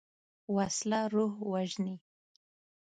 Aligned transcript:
وسله 0.55 0.99
روح 1.13 1.31
وژني 1.51 1.95